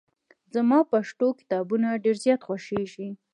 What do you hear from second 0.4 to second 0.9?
زما